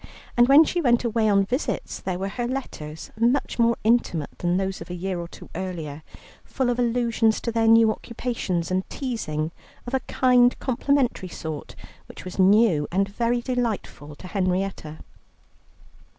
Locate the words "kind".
9.99-10.57